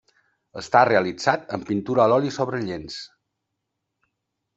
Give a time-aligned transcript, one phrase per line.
[0.59, 2.97] Està realitzat en pintura a l'oli sobre llenç.